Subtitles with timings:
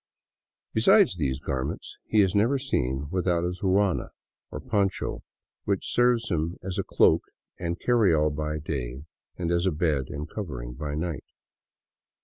[0.73, 4.09] Besides these garments, he is never seen without his ruana,
[4.49, 5.21] or poncho,
[5.65, 7.21] which serves him as a cloak
[7.59, 9.03] and carry all by day,
[9.37, 11.25] and as a bed and covering by night.